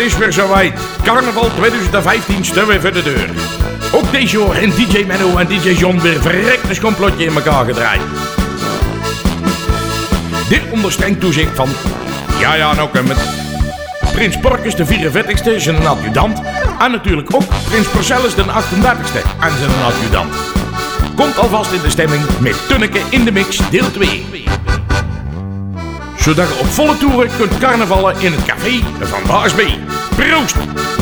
[0.00, 0.80] het is weer zowijd.
[1.02, 3.30] Carnaval 2015 staan weer voor de deur.
[3.92, 8.00] Ook deze jaar en DJ Menno en DJ John weer verrekte complotje in elkaar gedraaid.
[10.48, 11.68] Dit onder streng toezicht van...
[12.38, 14.12] Ja, ja, nou kunnen het.
[14.12, 16.42] Prins Porcus de 44ste, zijn adjudant.
[16.78, 20.34] En natuurlijk ook Prins Porcellus de 38ste en zijn adjudant.
[21.16, 24.26] Komt alvast in de stemming met Tunneke in de mix deel 2.
[26.20, 29.54] Zodat je op volle toeren kunt carnavallen in het café van Baas.
[30.16, 30.99] Proost!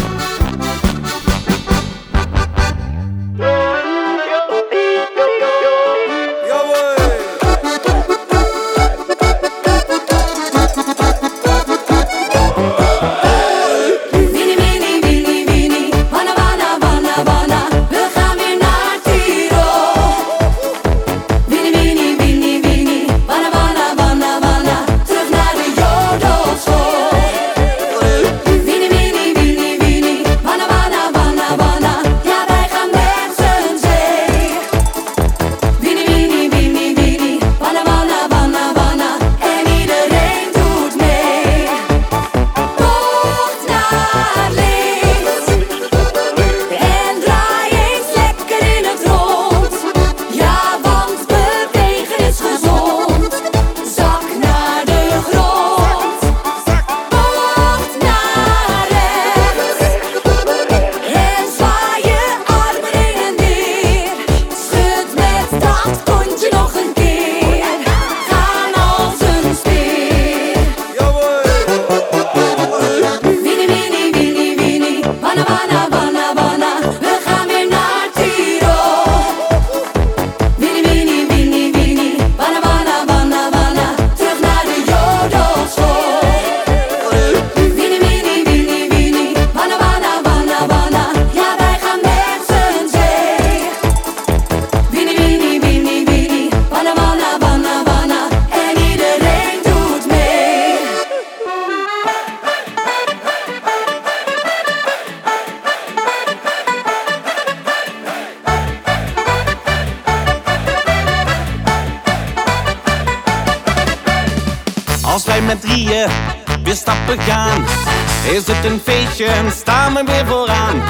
[117.09, 120.83] Is het een feestje en staan we weer vooraan.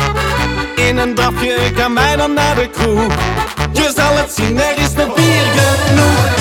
[0.75, 3.13] In een drafje gaan wij dan naar de kroeg.
[3.73, 6.38] Je zal het zien, er is nog bier genoeg.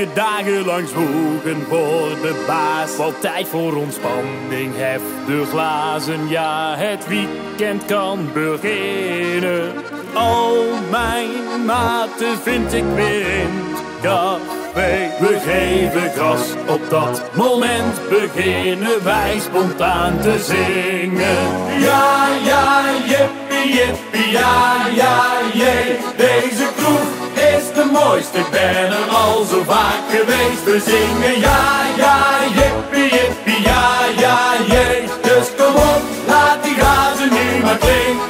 [0.00, 2.96] je dagenlang zwoegen voor de baas.
[2.96, 6.28] Wat tijd voor ontspanning, hef de glazen.
[6.28, 9.72] Ja, het weekend kan beginnen.
[10.14, 10.56] Al
[10.90, 13.60] mijn maten vind ik weer in.
[15.20, 21.80] We geven gas, op dat moment beginnen wij spontaan te zingen.
[21.80, 25.96] Ja, ja, jippie, jippie, ja, ja, jee.
[26.16, 26.79] Deze
[27.90, 30.64] Mooiste Ik ben er al zo vaak geweest.
[30.64, 31.62] We zingen ja,
[31.96, 32.16] ja,
[32.54, 33.88] jippie, jippie, ja,
[34.18, 35.02] ja, jee.
[35.22, 38.29] Dus kom op, laat die gazen nu maar klinken.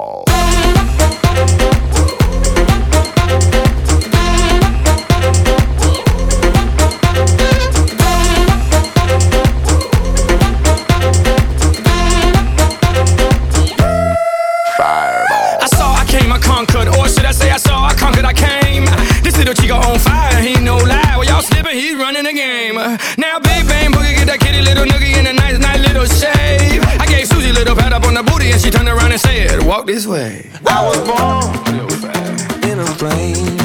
[29.71, 30.49] walk this way.
[30.67, 33.60] I was born in a plane.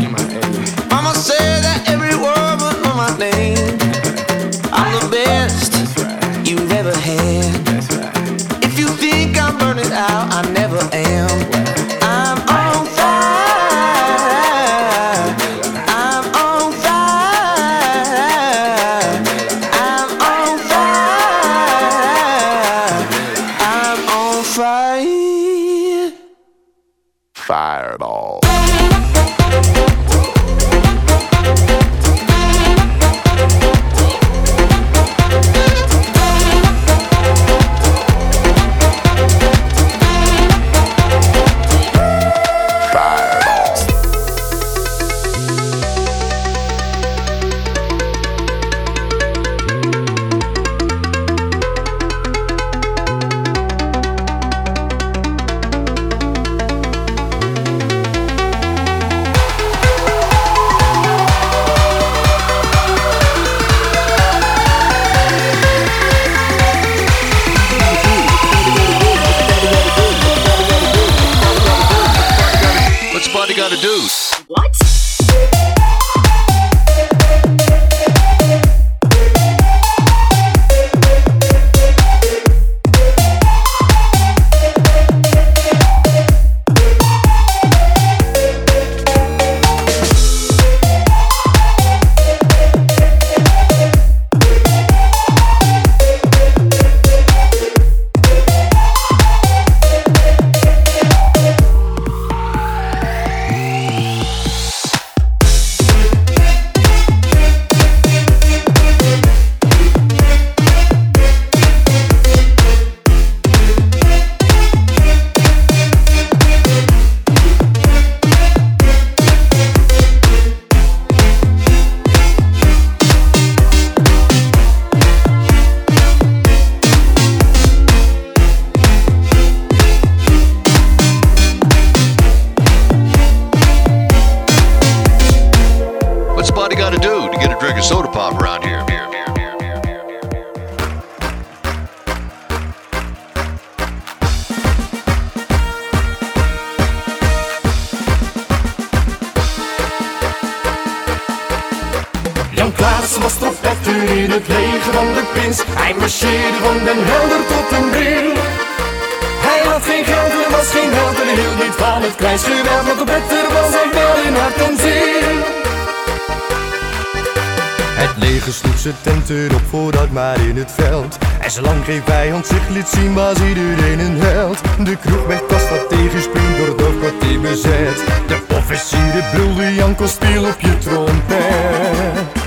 [171.56, 174.60] Zolang geen vijand zich liet zien was iedereen een held.
[174.84, 177.98] De kroeg werd als wat tegensprong door het kwartier bezet.
[178.26, 182.44] De officieren brulden Janko speel op je trompet.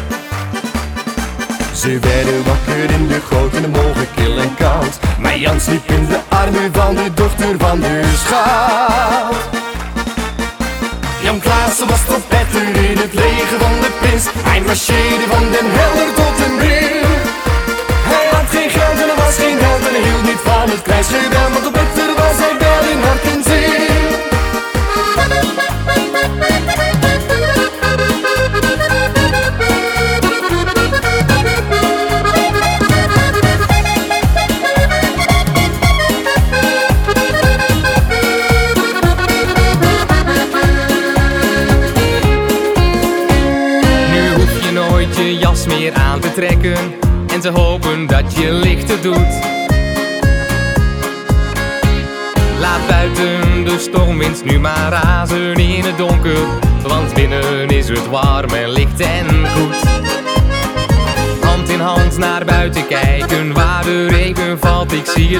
[1.73, 4.99] Ze werden wakker in de goot en de mogen kil en koud.
[5.19, 8.68] Maar Jan sliep in de armen van de dochter van de schout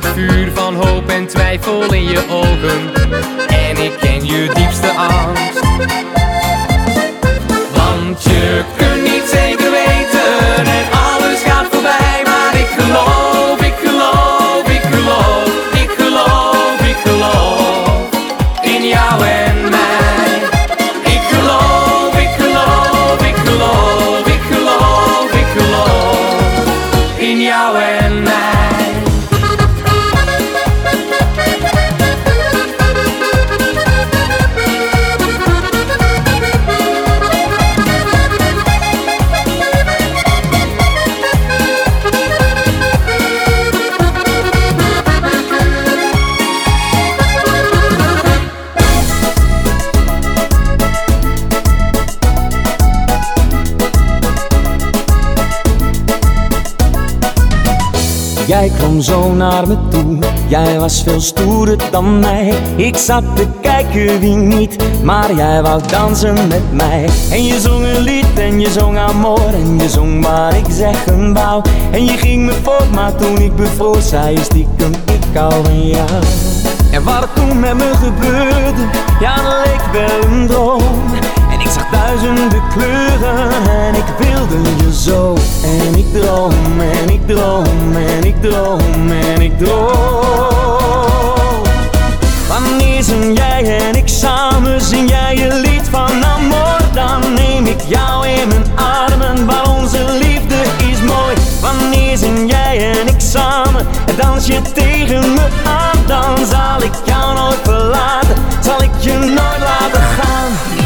[0.03, 2.38] het vuur van hoop en twijfel in je ogen
[59.39, 60.17] naar me toe,
[60.48, 62.53] jij was veel stoerder dan mij.
[62.75, 67.10] Ik zat te kijken wie niet, maar jij wou dansen met mij.
[67.31, 71.34] En je zong een lied en je zong amor en je zong waar ik zeggen
[71.34, 71.63] wou.
[71.91, 75.88] En je ging me voor, maar toen ik bevroor, zei je stiekem ik hou van
[75.88, 76.24] jou.
[76.91, 78.81] En wat er toen met me gebeurde,
[79.19, 81.19] ja dat leek wel een droom.
[81.91, 85.38] Duizenden kleuren en ik wilde je zo.
[85.63, 90.60] En ik droom en ik droom en ik droom en ik droom.
[92.48, 97.81] Wanneer zing jij en ik samen, zing jij je lied van amor Dan neem ik
[97.88, 100.55] jou in mijn armen, waar onze liefde
[100.91, 106.46] is mooi Wanneer zing jij en ik samen, en dans je tegen me aan Dan
[106.46, 110.78] zal ik jou nooit verlaten, zal ik je nooit laten gaan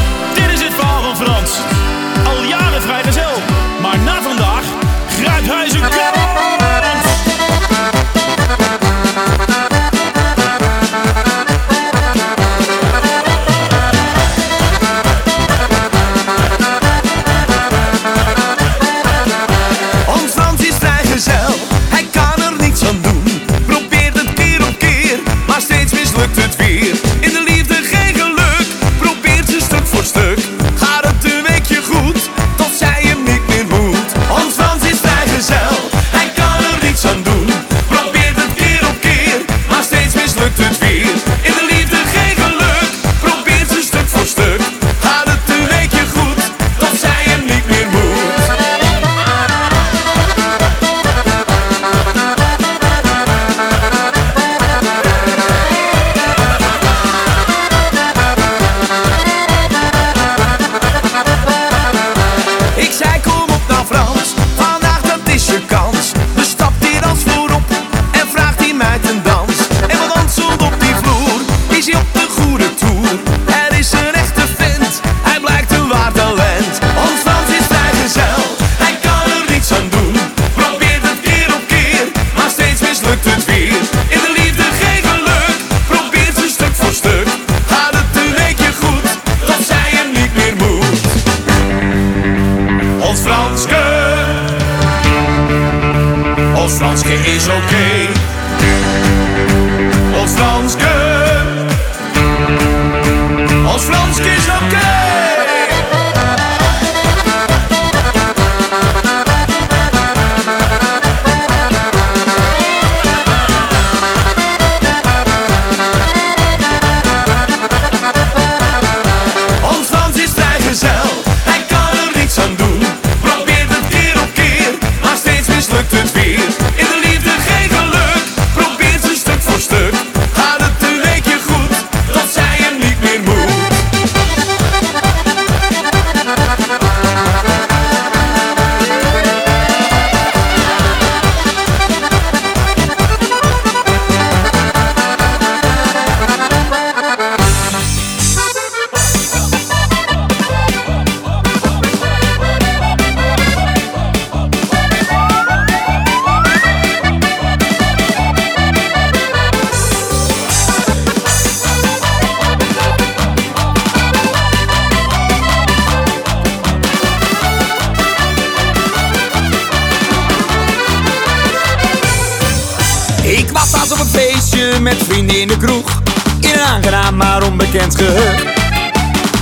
[174.82, 176.02] met vrienden in de kroeg.
[176.39, 178.47] In een aangenaam maar onbekend geheugen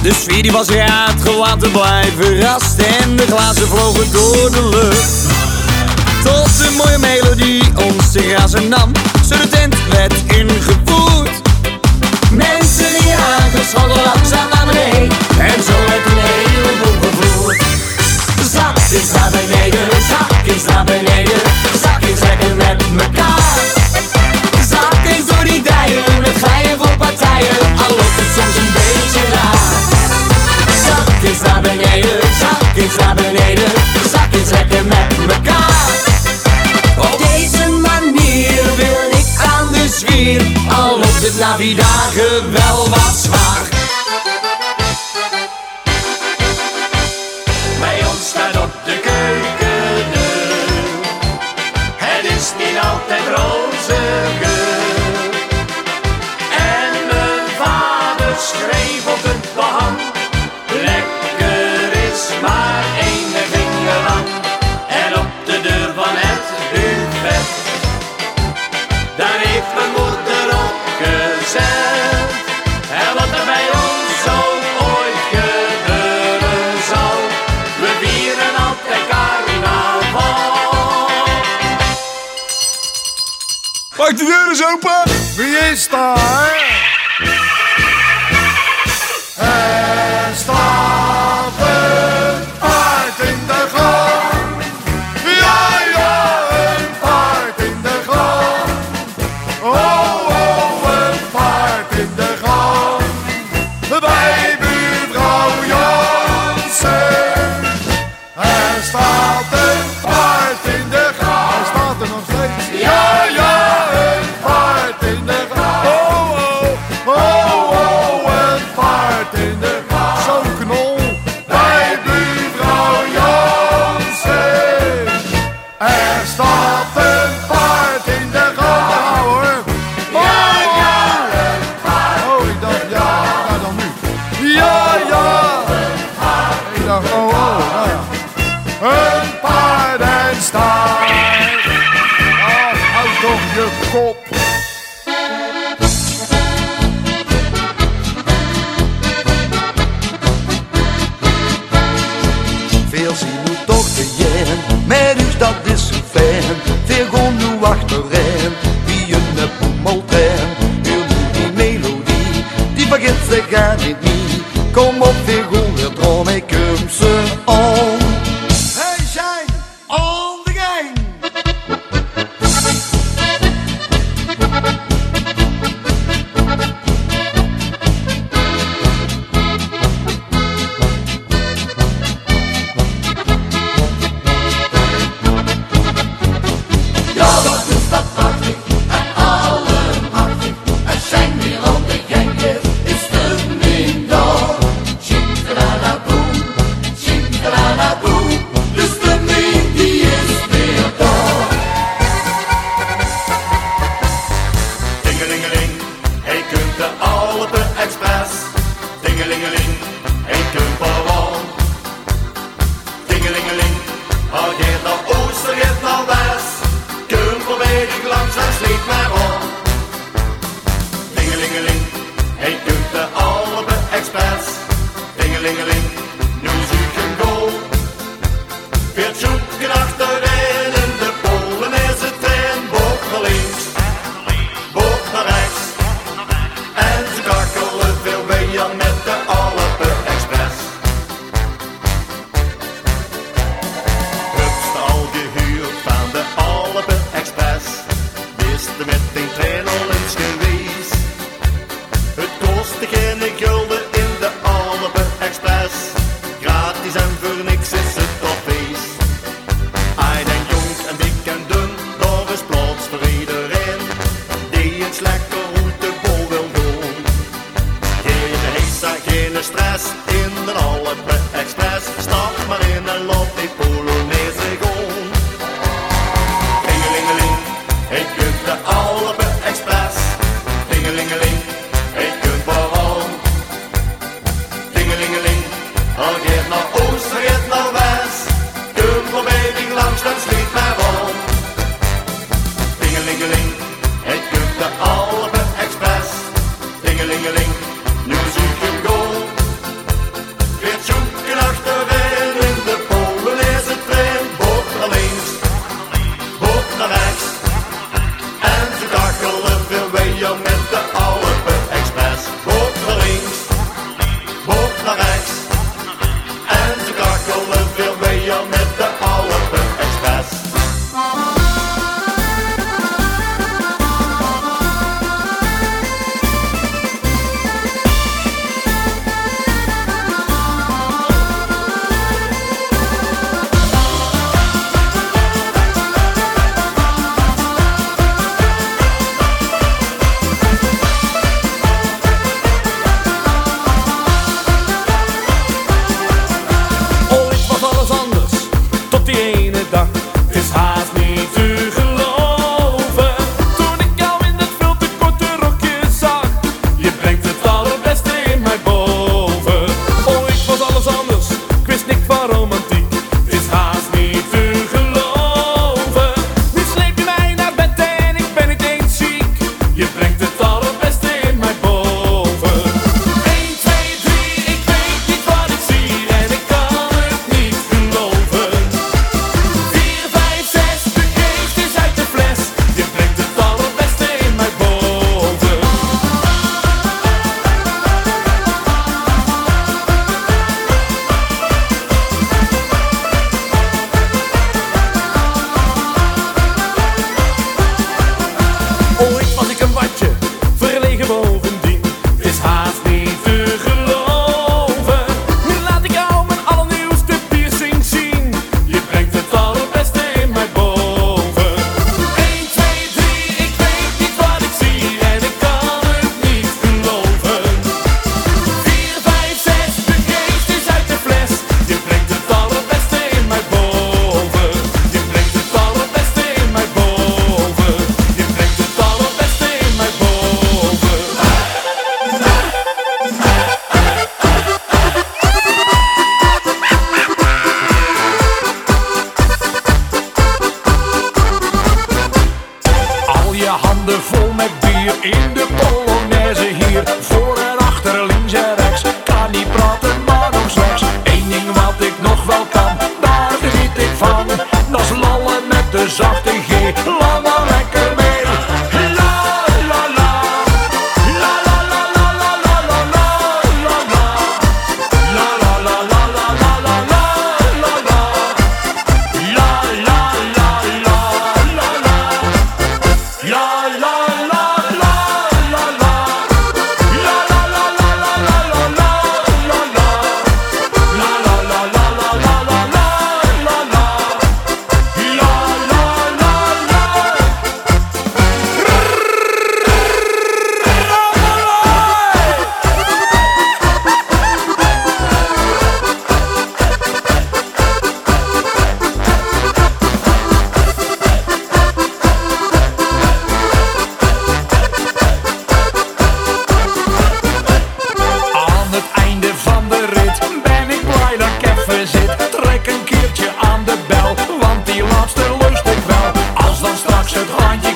[0.02, 1.24] De sfeer die was raad,
[1.60, 2.78] te blijven verrast.
[3.02, 5.10] En de glazen vlogen door de lucht.
[6.24, 8.92] Tot een mooie melodie ons te razen nam.
[9.30, 11.42] Zo de tent werd ingevoerd.
[12.32, 17.64] Mensen die aangeschoten langzaam naar beneden En zo werd een heleboel gevoerd.
[18.52, 21.42] Zak is naar beneden, zak is naar beneden.
[21.82, 23.81] Zak is lekker met mekaar
[32.82, 33.72] eens naar beneden,
[34.12, 35.90] zak eens lekker met elkaar.
[36.98, 41.58] Op deze manier wil ik aan de zwier, al loopt het na
[42.52, 43.81] wel wat zwaar.
[84.02, 85.12] Maak de deur eens open!
[85.36, 86.61] Wie is daar?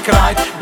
[0.06, 0.55] cried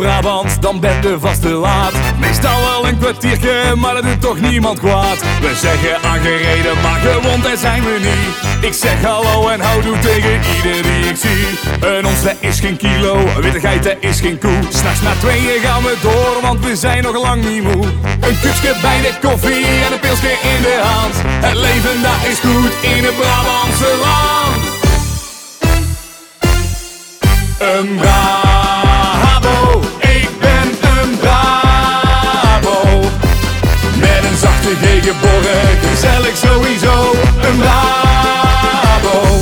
[0.00, 1.92] Brabant, dan ben je vast te laat.
[2.18, 5.18] Meestal wel een kwartiertje, maar dat doet toch niemand kwaad.
[5.40, 8.64] We zeggen aangereden, maar gewond en zijn we niet.
[8.64, 11.46] Ik zeg hallo en houdoe tegen ieder die ik zie.
[11.80, 14.58] Een ons dat is geen kilo, een witte geit is geen koe.
[14.68, 17.84] S'nachts na tweeën gaan we door, want we zijn nog lang niet moe.
[18.20, 21.14] Een kutsje bij de koffie en een pilsje in de hand.
[21.24, 24.78] Het leven daar is goed in het Brabantse land.
[27.58, 29.89] Een Brabo.
[35.02, 37.14] geboren, gezellig sowieso.
[37.40, 39.40] Een bravo,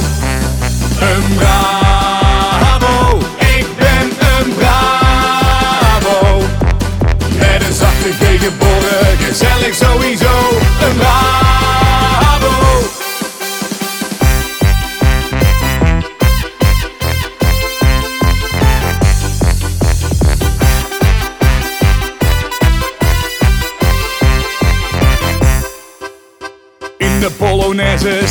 [1.01, 3.19] een bravo.
[3.39, 6.43] Ik ben een bravo
[7.39, 10.18] Met een zachte G geboren, gezellig sowieso.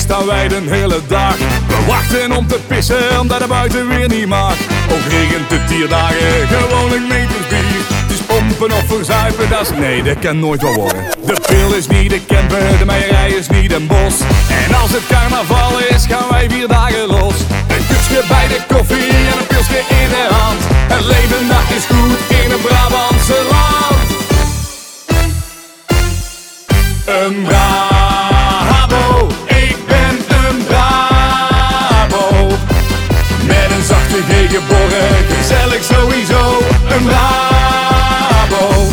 [0.07, 1.37] staan wij de hele dag.
[1.67, 4.55] We wachten om te pissen omdat het buiten weer niet mag.
[4.91, 7.81] Ook regent het tierdagen, gewoon een meter bier.
[8.07, 11.03] Dus pompen of verzuipen, dat is nee, dat kan nooit wel worden.
[11.25, 14.15] De pil is niet de camper, de meierij is niet een bos.
[14.65, 17.35] En als het carnaval is, gaan wij vier dagen los.
[17.67, 20.61] Een kusje bij de koffie en een pilsje in de hand.
[20.93, 24.07] Het leven dat is goed in een Brabantse land.
[27.05, 28.07] Een Brabo.
[34.49, 36.62] geborgen, gezellig sowieso.
[36.89, 38.88] Een Brabo,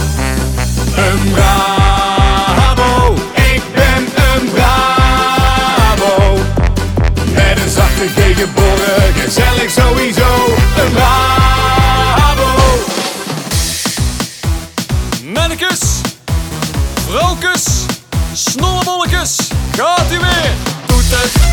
[0.96, 6.38] een Brabo, ik ben een Brabo.
[7.34, 10.54] Met een zachte G geboren, gezellig sowieso.
[10.76, 12.50] Een Brabo.
[15.22, 15.80] Mennekes,
[17.08, 17.64] Vrokes,
[18.32, 19.36] Snollebollekes,
[19.76, 20.52] gaat u weer.
[20.86, 21.43] Doet het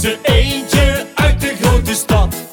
[0.00, 2.49] zijn eentje uit de grote stad.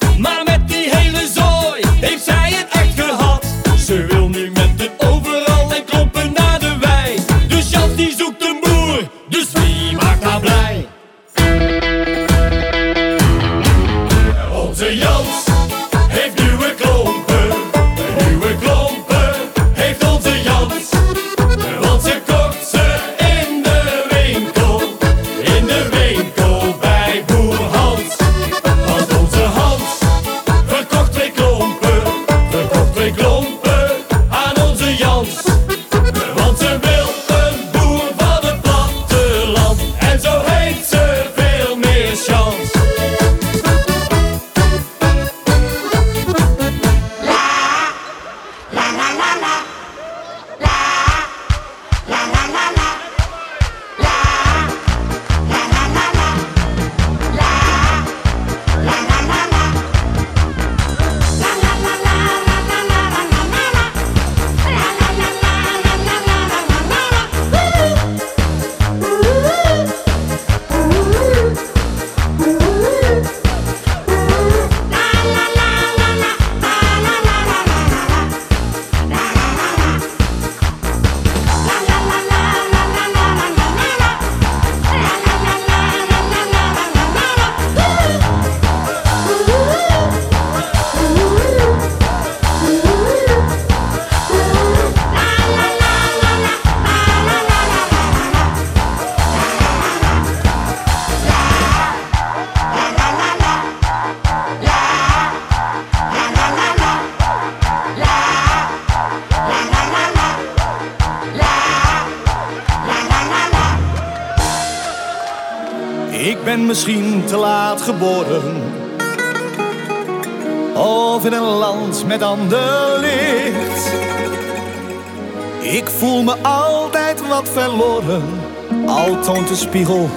[129.68, 130.10] Spiegel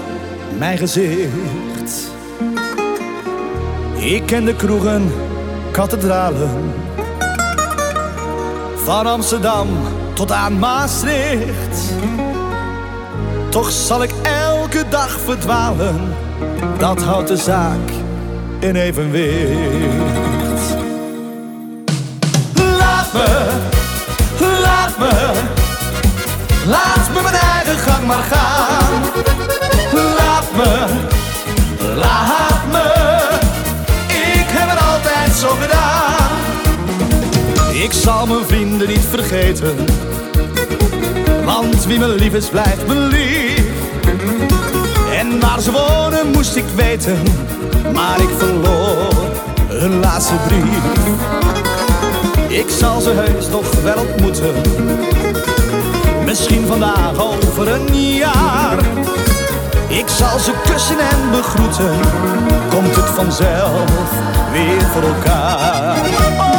[0.59, 2.11] mijn gezicht.
[3.95, 5.13] Ik ken de kroegen,
[5.71, 6.73] kathedralen,
[8.75, 9.69] van Amsterdam
[10.13, 11.93] tot aan Maastricht.
[13.49, 16.01] Toch zal ik elke dag verdwalen,
[16.79, 17.91] dat houdt de zaak
[18.59, 20.77] in evenwicht.
[22.79, 23.49] Laat me,
[24.63, 25.50] laat me,
[26.67, 29.03] laat me mijn eigen gang maar gaan.
[29.93, 30.85] Laat me,
[31.95, 33.19] laat me,
[34.09, 36.39] ik heb het altijd zo gedaan.
[37.73, 39.75] Ik zal mijn vrienden niet vergeten,
[41.45, 43.65] want wie me lief is blijft me lief.
[45.19, 47.23] En waar ze wonen moest ik weten,
[47.95, 49.09] maar ik verloor
[49.69, 51.09] hun laatste brief.
[52.49, 54.55] Ik zal ze heus nog wel ontmoeten,
[56.31, 58.79] misschien vandaag over een jaar.
[59.89, 62.01] Ik zal ze kussen en begroeten,
[62.71, 63.91] komt het vanzelf
[64.53, 66.50] weer voor elkaar.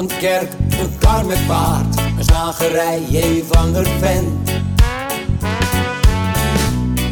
[0.00, 3.44] Een kerk, een kar met paard Een slagerij, J.
[3.50, 4.44] van der Ven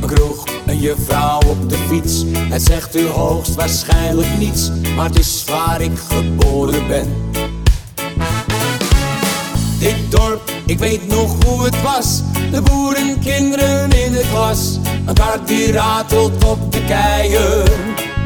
[0.00, 5.44] Een kroeg, een juffrouw op de fiets Het zegt u hoogstwaarschijnlijk niets Maar het is
[5.44, 7.30] waar ik geboren ben
[9.78, 15.40] Dit dorp, ik weet nog hoe het was De boerenkinderen in de klas Een kar
[15.46, 18.17] die ratelt op de keien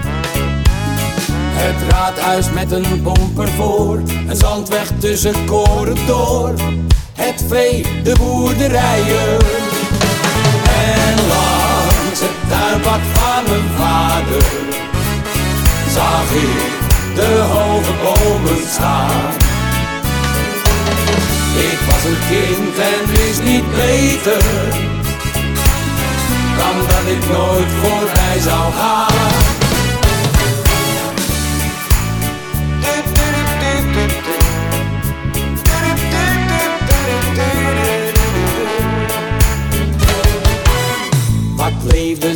[1.54, 6.54] het raadhuis met een pomper voor, een zandweg tussen koren door.
[7.12, 9.38] Het vee, de boerderijen.
[10.94, 14.44] En langs het tuinbak van mijn vader
[15.94, 16.80] zag ik
[17.14, 19.32] de hoge bomen staan.
[21.56, 24.42] Ik was een kind en wist niet beter
[26.56, 29.61] dan dat ik nooit voorbij zou gaan.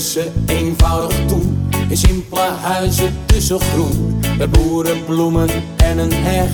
[0.07, 4.21] Ze eenvoudig toen In simpele huizen tussen groen.
[4.39, 6.51] Met boerenbloemen en een heg.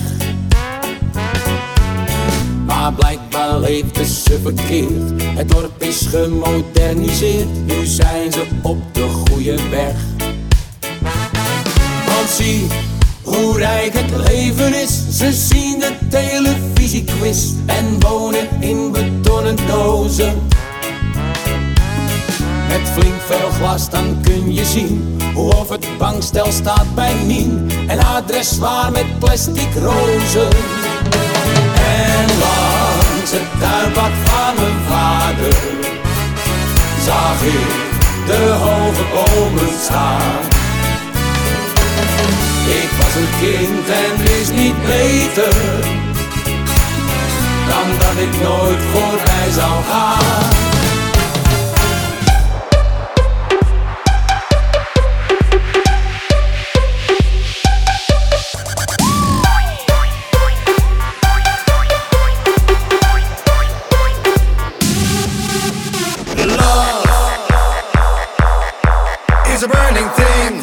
[2.65, 5.23] Maar blijkbaar leefden ze verkeerd.
[5.23, 7.65] Het dorp is gemoderniseerd.
[7.65, 9.95] Nu zijn ze op de goede weg.
[12.05, 12.67] Want zie
[13.23, 15.17] hoe rijk het leven is.
[15.17, 20.41] Ze zien de televisiequiz En wonen in betonnen dozen
[22.77, 27.69] met flink veel glas dan kun je zien Hoe of het bankstel staat bij Mien
[27.87, 30.49] En adres waar met plastic rozen.
[31.75, 35.55] En langs het tuinbak van mijn vader
[37.05, 37.71] Zag ik
[38.25, 40.41] de hoge bomen staan.
[42.81, 45.53] Ik was een kind en wist niet beter
[47.69, 50.72] Dan dat ik nooit voorbij zou gaan
[69.63, 70.62] a burning thing.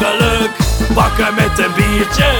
[0.00, 0.50] Geluk.
[0.94, 2.30] Wakker met een biertje.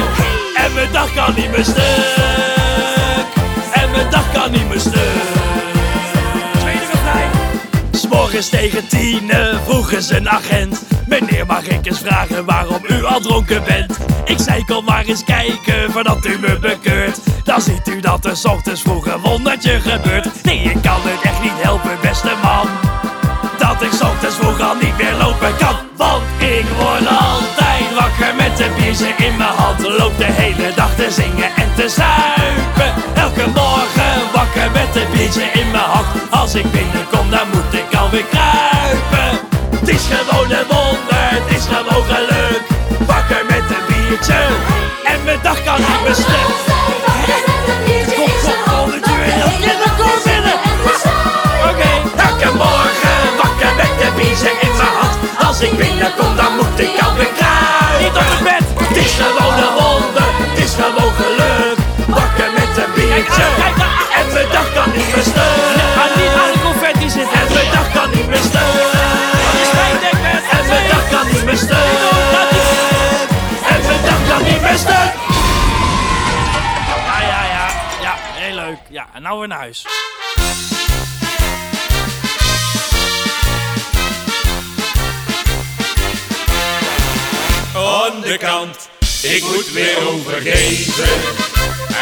[0.55, 3.27] En mijn dag kan niet meer stuk.
[3.73, 5.51] En mijn dag kan niet meer stuk.
[7.91, 10.83] S'morgens tegen tienen vroegen ze een agent.
[11.07, 13.99] Meneer mag ik eens vragen waarom u al dronken bent?
[14.25, 17.19] Ik zei kom maar eens kijken voordat u me bekeurt.
[17.45, 20.45] Dan ziet u dat er ochtends vroeg een wondertje gebeurt.
[20.45, 22.69] Nee ik kan het echt niet helpen beste man.
[23.59, 26.23] Dat ik ochtends vroeg al niet meer lopen kan Want
[26.59, 29.81] ik word altijd wakker met een biertje in mijn hand.
[29.83, 32.91] Loop de hele dag te zingen en te zuipen.
[33.15, 36.07] Elke morgen wakker met een biertje in mijn hand.
[36.31, 39.31] Als ik binnenkom dan moet ik alweer kruipen.
[39.81, 41.12] Het is gewoon een wonder,
[79.39, 79.85] Weer naar huis
[88.13, 88.89] aan de kant.
[89.23, 91.09] Ik moet weer overgeven.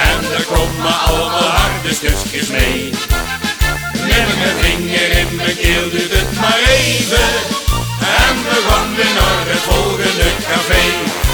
[0.08, 2.90] En er komen allemaal harde stukjes mee.
[3.92, 7.28] Met mijn vinger in mijn keel doet het maar even.
[8.26, 11.29] En we gaan weer naar het volgende café.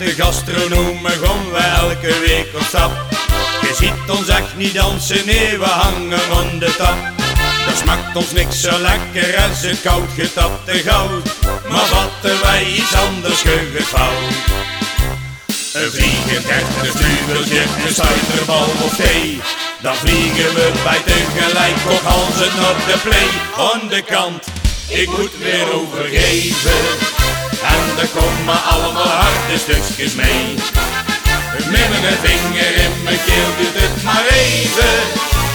[0.00, 2.92] Echte gastronomen gaan we elke week op stap.
[3.60, 6.96] Je ziet ons echt niet dansen, nee, we hangen aan de tap.
[7.66, 11.24] Dat smaakt ons niks zo lekker als een koud getapte goud.
[11.70, 14.32] Maar vatten wij iets anders gegevouwd.
[15.72, 19.40] Een vliegend hertenstuveltje, een stuiterbal of thee.
[19.82, 23.28] Dan vliegen we bij tegelijk nog halzen op de play.
[23.72, 24.46] Aan de kant,
[24.88, 27.19] ik moet weer overgeven.
[27.62, 30.54] En er komen allemaal harde stukjes mee.
[31.70, 34.94] Met mijn vinger in mijn keel doet het maar even.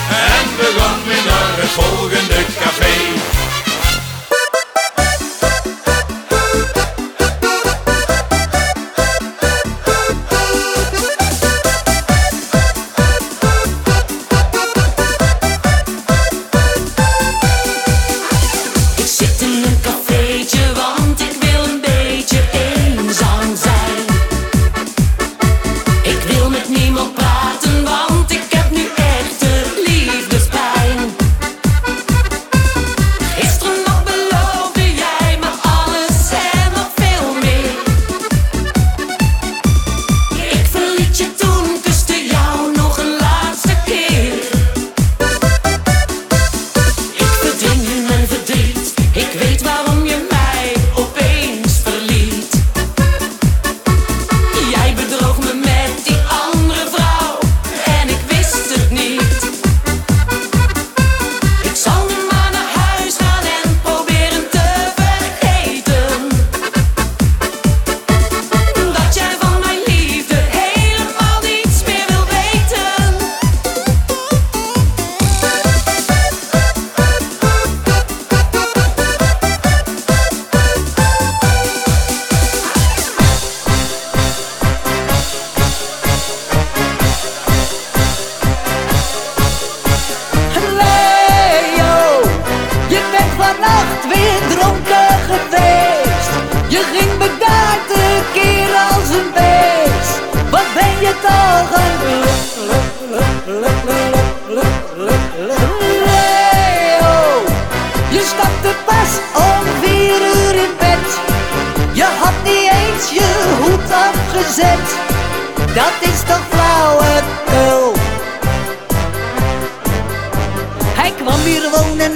[0.10, 3.35] En we gaan weer naar het volgende café.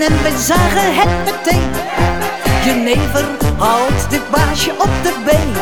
[0.02, 1.72] En we zagen het meteen.
[2.66, 3.26] Jenever
[3.58, 5.54] houdt dit baasje op de been.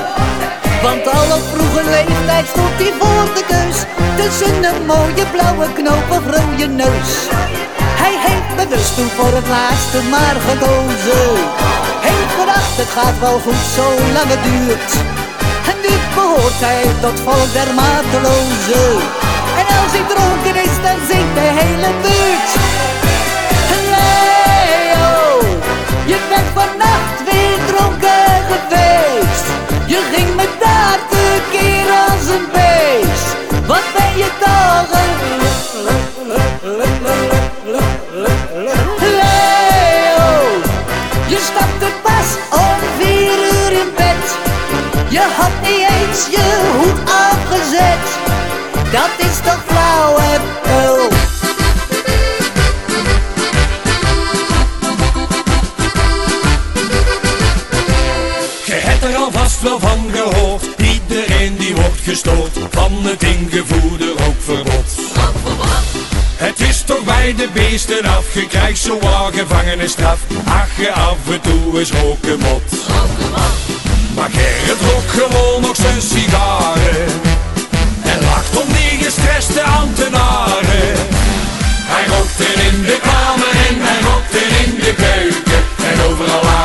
[0.82, 3.78] Want al op vroege leeftijd stond hij voor de keus.
[4.20, 7.12] Tussen een mooie blauwe knoop of rode neus.
[8.02, 11.30] Hij heeft bewust toen voor het laatste maar gekozen.
[12.08, 14.92] Heeft gedacht het gaat wel goed zolang het duurt.
[15.70, 18.92] En nu behoort hij tot volk der matelozen
[19.60, 22.52] En als hij dronken is dan zingt de hele buurt
[30.14, 33.28] ging me daar tekeer als een beest.
[33.68, 35.16] Wat ben je toch een
[39.00, 40.62] Leo,
[41.28, 44.24] je stapte pas om vier uur in bed.
[45.10, 46.48] Je had niet eens je
[46.78, 48.06] hoed afgezet.
[48.92, 50.67] Dat is toch flauwekul Je
[62.72, 64.86] van het ingevoerde rookverbod.
[66.36, 70.20] Het is toch bij de beesten af, je krijgt zo wat gevangenisstraf.
[70.46, 72.64] Ach, je af en toe is roken mot.
[74.16, 77.06] Maar Gerrit rookt gewoon nog zijn sigaren.
[78.04, 80.96] En lacht om die gestreste ambtenaren.
[81.94, 85.64] Hij rookt er in de kamer en hij rookt er in de keuken.
[85.92, 86.57] En overal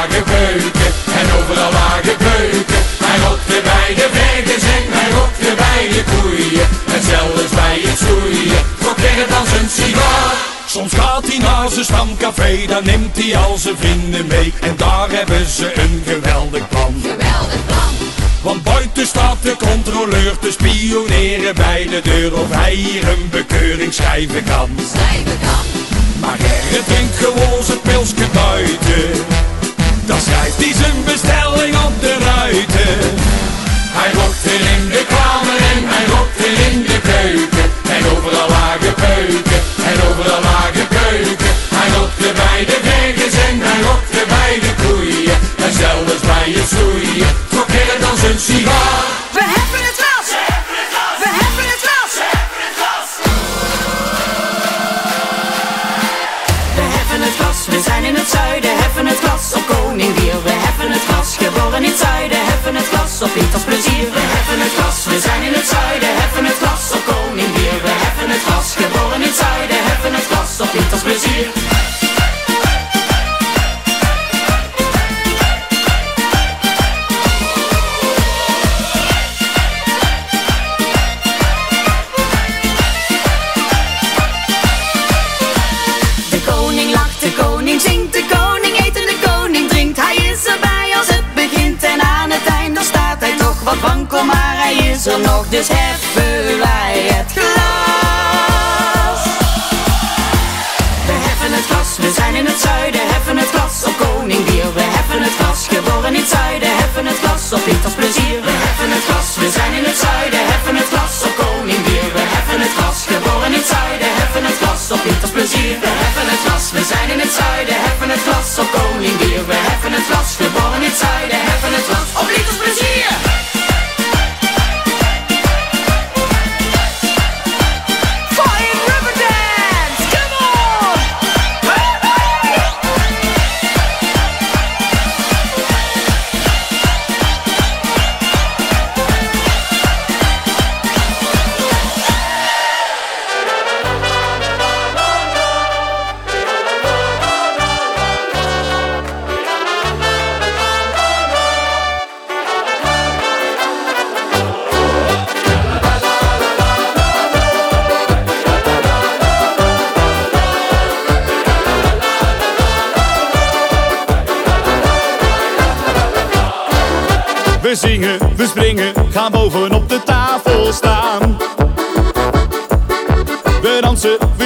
[5.88, 6.68] bij koeien.
[6.94, 8.64] En zelfs bij het stoeien,
[8.96, 10.34] Gerrit dan zijn sigaar.
[10.66, 14.52] Soms gaat hij naar zijn stamcafé, dan neemt hij al zijn vrienden mee.
[14.60, 16.94] En daar hebben ze een geweldig plan.
[17.00, 17.94] Geweldig plan.
[18.42, 23.94] Want buiten staat de controleur te spioneren bij de deur of hij hier een bekeuring
[23.94, 24.70] schrijven kan.
[24.92, 25.66] Schrijven kan.
[26.20, 29.24] Maar Gerrit drinkt gewoon zijn pilsje buiten.
[30.06, 33.30] Dan schrijft hij zijn bestelling op de ruiten.
[33.94, 34.10] Hij
[34.44, 35.61] er in de kamer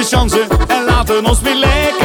[0.07, 1.96] chansen en laten ons weer lekker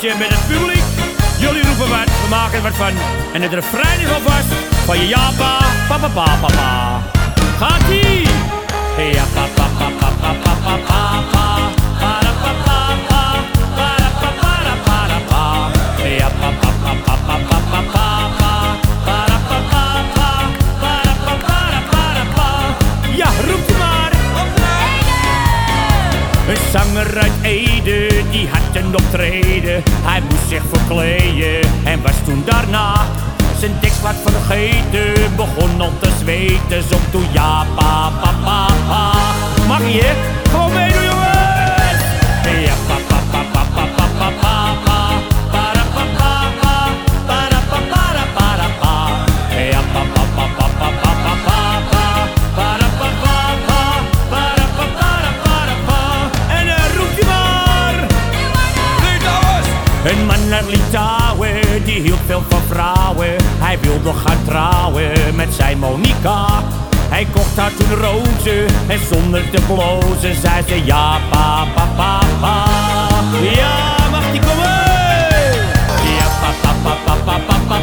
[0.00, 0.82] liedje met het publiek.
[1.38, 2.92] Jullie roepen wat, we maken wat van.
[3.32, 4.46] En het refrein is alvast
[4.84, 7.02] van je ja pa, pa pa pa pa pa.
[7.58, 8.28] Gaat ie!
[9.14, 11.46] Ja pa pa pa pa pa pa pa pa pa.
[12.00, 12.78] Para pa pa
[13.08, 13.22] pa,
[13.76, 14.30] para pa
[14.84, 15.44] para pa.
[16.18, 17.36] Ja pa pa pa pa pa pa
[17.70, 17.80] pa pa
[18.38, 18.52] pa.
[19.06, 19.18] Pa
[19.48, 19.84] pa pa,
[20.16, 20.30] pa
[22.34, 22.48] pa.
[23.16, 24.12] Ja, roep maar!
[24.42, 24.50] Op
[26.48, 27.32] Een zanger uit
[28.94, 29.82] optreden.
[30.02, 33.06] Hij moest zich verkleden en was toen daarna
[33.58, 35.36] zijn dekslaat vergeten.
[35.36, 39.12] Begon al te zweten, zong toen ja pa pa pa pa.
[39.66, 40.12] Mag je?
[40.50, 40.95] Gewoon
[63.76, 66.46] Hij wilde gaan trouwen met zijn Monica.
[67.08, 72.20] Hij kocht haar toen rozen en zonder te blozen zei ze ja pa pa pa
[72.40, 72.64] pa.
[73.42, 74.64] Ja, mag die komen?
[76.18, 77.78] Ja pa pa pa pa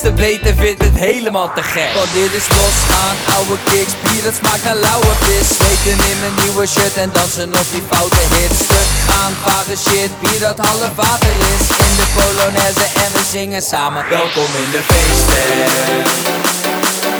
[0.00, 0.12] te
[0.56, 1.92] vindt het helemaal te gek.
[1.94, 5.48] Want dit is losgaan, oude kicks, bier dat smaakt naar lauwe vis.
[5.56, 8.58] Zweten in mijn nieuwe shirt en dansen op die foute hits.
[8.64, 11.64] Stuk gaan, varen shit, bier dat half water is.
[11.86, 14.02] In de Polonaise en we zingen samen.
[14.08, 15.44] Welkom in de feesten.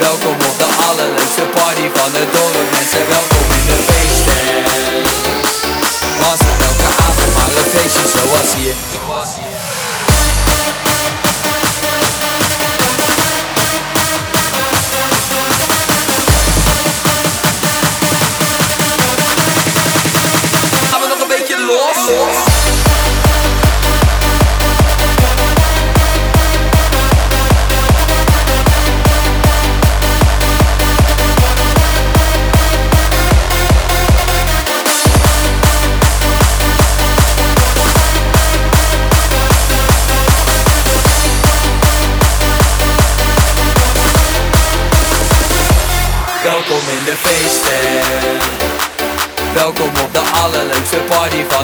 [0.07, 4.45] Welkom op de allerleukste party van het dorp Mensen, welkom in de feesten.
[6.23, 9.02] Was het elke avond maar een feestje zoals hier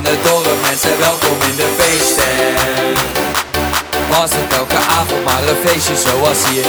[0.04, 2.24] van dorp Mensen, welkom in de feesten.
[4.10, 6.64] Was het elke avond maar een feestje zoals hier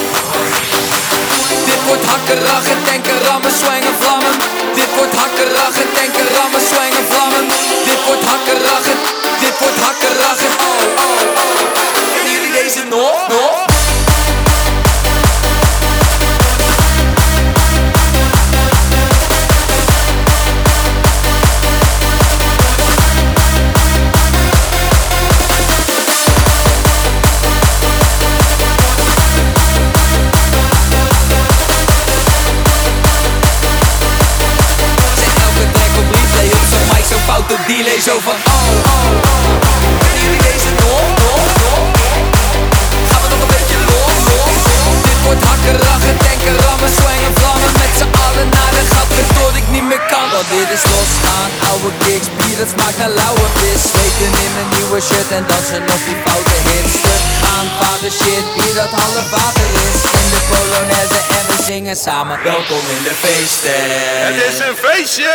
[55.32, 57.24] en dansen op die foute hits Stuk
[57.54, 62.40] aan, vader shit, bier dat half water is In de Polonaise en we zingen samen
[62.44, 63.82] Welkom in de feesten
[64.26, 65.34] Het is een feestje!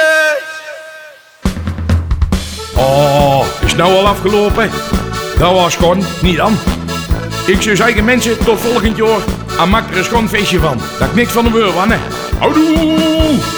[2.76, 4.70] Oh, is nou al afgelopen?
[5.38, 6.58] Dat was gewoon niet aan.
[7.46, 9.20] Ik zou zeggen mensen, tot volgend jaar.
[9.58, 10.80] En maak er een schoon feestje van.
[10.98, 11.98] Dat ik niks van de weur van, hè.
[12.38, 13.53] Houdoe!